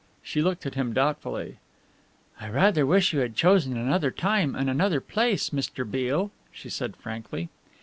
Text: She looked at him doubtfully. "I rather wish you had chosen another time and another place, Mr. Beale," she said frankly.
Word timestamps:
She 0.23 0.41
looked 0.41 0.65
at 0.65 0.73
him 0.73 0.93
doubtfully. 0.93 1.57
"I 2.39 2.49
rather 2.49 2.87
wish 2.87 3.13
you 3.13 3.19
had 3.19 3.35
chosen 3.35 3.77
another 3.77 4.09
time 4.09 4.55
and 4.55 4.67
another 4.67 4.99
place, 4.99 5.51
Mr. 5.51 5.85
Beale," 5.87 6.31
she 6.51 6.69
said 6.71 6.95
frankly. 6.95 7.49